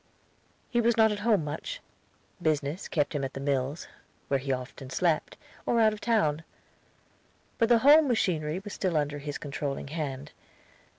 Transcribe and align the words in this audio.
He 0.71 0.81
was 0.81 0.97
not 0.97 1.11
at 1.11 1.19
home 1.19 1.43
much. 1.43 1.79
Business, 2.41 2.87
kept 2.87 3.13
him 3.13 3.23
at 3.23 3.33
the 3.33 3.39
mills, 3.39 3.87
where 4.29 4.39
he 4.39 4.51
often 4.51 4.89
slept, 4.89 5.37
or 5.63 5.79
out 5.79 5.93
of 5.93 6.01
town. 6.01 6.43
But 7.59 7.69
the 7.69 7.77
home 7.85 8.07
machinery 8.07 8.57
was 8.63 8.73
still 8.73 8.97
under 8.97 9.19
his 9.19 9.37
controlling 9.37 9.89
hand. 9.89 10.31